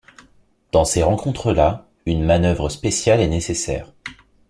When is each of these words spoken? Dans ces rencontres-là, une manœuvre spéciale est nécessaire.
Dans 0.71 0.83
ces 0.83 1.03
rencontres-là, 1.03 1.87
une 2.07 2.23
manœuvre 2.23 2.69
spéciale 2.69 3.19
est 3.21 3.27
nécessaire. 3.27 3.93